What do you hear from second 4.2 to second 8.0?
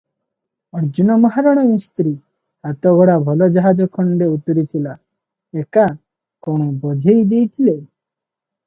ଉତୁରିଥିଲା ଏକା- କଣ ବୋଝେଇ ଦେଇଥିଲେ?